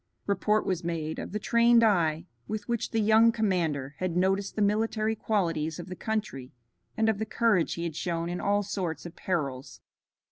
[0.25, 4.61] Report was made of the trained eye with which the young commander had noticed the
[4.63, 6.51] military qualities of the country
[6.97, 9.79] and of the courage he had shown in all sorts of perils.